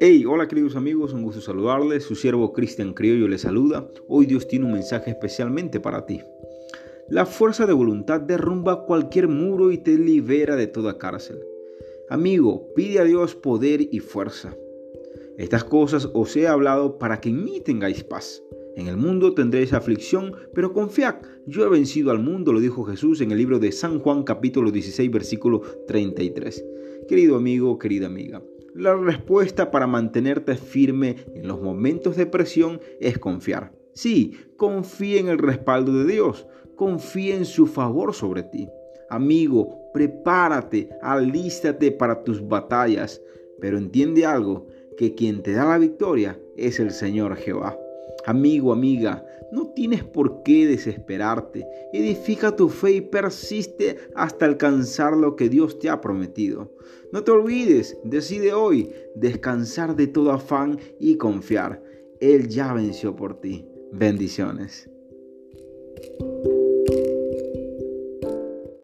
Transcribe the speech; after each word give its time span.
Hey, 0.00 0.24
hola 0.26 0.48
queridos 0.48 0.76
amigos, 0.76 1.12
un 1.12 1.22
gusto 1.22 1.42
saludarles. 1.42 2.04
Su 2.04 2.14
siervo 2.14 2.54
Cristian 2.54 2.94
Criollo 2.94 3.28
les 3.28 3.42
saluda. 3.42 3.86
Hoy 4.08 4.24
Dios 4.24 4.48
tiene 4.48 4.64
un 4.64 4.72
mensaje 4.72 5.10
especialmente 5.10 5.78
para 5.78 6.06
ti. 6.06 6.22
La 7.08 7.26
fuerza 7.26 7.66
de 7.66 7.74
voluntad 7.74 8.20
derrumba 8.20 8.86
cualquier 8.86 9.28
muro 9.28 9.72
y 9.72 9.78
te 9.78 9.98
libera 9.98 10.56
de 10.56 10.66
toda 10.66 10.96
cárcel. 10.96 11.44
Amigo, 12.08 12.72
pide 12.74 13.00
a 13.00 13.04
Dios 13.04 13.34
poder 13.34 13.88
y 13.90 13.98
fuerza. 13.98 14.56
Estas 15.36 15.64
cosas 15.64 16.08
os 16.14 16.34
he 16.36 16.46
hablado 16.46 16.98
para 16.98 17.20
que 17.20 17.28
en 17.28 17.44
mí 17.44 17.60
tengáis 17.60 18.04
paz. 18.04 18.42
En 18.80 18.88
el 18.88 18.96
mundo 18.96 19.34
tendréis 19.34 19.74
aflicción, 19.74 20.32
pero 20.54 20.72
confiad, 20.72 21.16
yo 21.46 21.66
he 21.66 21.68
vencido 21.68 22.12
al 22.12 22.18
mundo, 22.18 22.50
lo 22.50 22.60
dijo 22.60 22.82
Jesús 22.84 23.20
en 23.20 23.30
el 23.30 23.36
libro 23.36 23.58
de 23.58 23.72
San 23.72 23.98
Juan 23.98 24.22
capítulo 24.22 24.70
16 24.70 25.10
versículo 25.10 25.60
33. 25.86 26.64
Querido 27.06 27.36
amigo, 27.36 27.78
querida 27.78 28.06
amiga, 28.06 28.42
la 28.74 28.96
respuesta 28.96 29.70
para 29.70 29.86
mantenerte 29.86 30.56
firme 30.56 31.16
en 31.34 31.46
los 31.46 31.60
momentos 31.60 32.16
de 32.16 32.24
presión 32.24 32.80
es 33.00 33.18
confiar. 33.18 33.70
Sí, 33.92 34.32
confía 34.56 35.20
en 35.20 35.28
el 35.28 35.36
respaldo 35.36 35.92
de 35.92 36.10
Dios, 36.10 36.46
confía 36.74 37.36
en 37.36 37.44
su 37.44 37.66
favor 37.66 38.14
sobre 38.14 38.44
ti. 38.44 38.66
Amigo, 39.10 39.90
prepárate, 39.92 40.88
alístate 41.02 41.92
para 41.92 42.24
tus 42.24 42.48
batallas, 42.48 43.20
pero 43.60 43.76
entiende 43.76 44.24
algo, 44.24 44.68
que 44.96 45.14
quien 45.14 45.42
te 45.42 45.52
da 45.52 45.66
la 45.66 45.76
victoria 45.76 46.40
es 46.56 46.80
el 46.80 46.92
Señor 46.92 47.36
Jehová. 47.36 47.78
Amigo, 48.26 48.72
amiga, 48.72 49.24
no 49.52 49.68
tienes 49.68 50.04
por 50.04 50.42
qué 50.42 50.66
desesperarte. 50.66 51.66
Edifica 51.92 52.54
tu 52.54 52.68
fe 52.68 52.92
y 52.92 53.00
persiste 53.00 53.96
hasta 54.14 54.46
alcanzar 54.46 55.16
lo 55.16 55.36
que 55.36 55.48
Dios 55.48 55.78
te 55.78 55.88
ha 55.88 56.00
prometido. 56.00 56.72
No 57.12 57.24
te 57.24 57.30
olvides, 57.32 57.98
decide 58.04 58.52
hoy 58.52 58.92
descansar 59.14 59.96
de 59.96 60.06
todo 60.06 60.32
afán 60.32 60.78
y 60.98 61.16
confiar. 61.16 61.82
Él 62.20 62.48
ya 62.48 62.72
venció 62.72 63.16
por 63.16 63.40
ti. 63.40 63.66
Bendiciones. 63.92 64.88